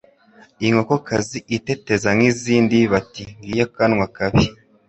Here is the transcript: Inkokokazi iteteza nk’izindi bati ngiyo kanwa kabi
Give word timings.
Inkokokazi 0.67 1.37
iteteza 1.57 2.09
nk’izindi 2.17 2.77
bati 2.91 3.23
ngiyo 3.43 3.65
kanwa 3.75 4.07
kabi 4.15 4.43